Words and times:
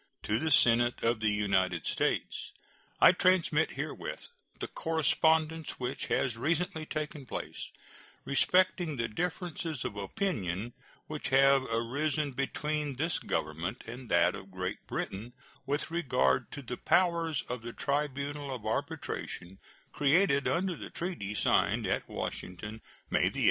To 0.23 0.39
the 0.39 0.49
Senate 0.49 1.03
of 1.03 1.19
the 1.19 1.29
United 1.29 1.85
States: 1.85 2.53
I 2.99 3.11
transmit 3.11 3.73
herewith 3.73 4.29
the 4.59 4.67
correspondence 4.67 5.77
which 5.79 6.07
has 6.07 6.35
recently 6.37 6.87
taken 6.87 7.27
place 7.27 7.69
respecting 8.25 8.95
the 8.97 9.07
differences 9.07 9.85
of 9.85 9.95
opinion 9.95 10.73
which 11.05 11.27
have 11.29 11.61
arisen 11.65 12.31
between 12.31 12.95
this 12.95 13.19
Government 13.19 13.83
and 13.85 14.09
that 14.09 14.33
of 14.33 14.49
Great 14.49 14.87
Britain 14.87 15.33
with 15.67 15.91
regard 15.91 16.51
to 16.53 16.63
the 16.63 16.77
powers 16.77 17.43
of 17.47 17.61
the 17.61 17.71
tribunal 17.71 18.55
of 18.55 18.65
arbitration 18.65 19.59
created 19.91 20.47
under 20.47 20.75
the 20.75 20.89
treaty 20.89 21.35
signed 21.35 21.85
at 21.85 22.09
Washington 22.09 22.81
May 23.11 23.19
8, 23.29 23.35
1871. 23.37 23.39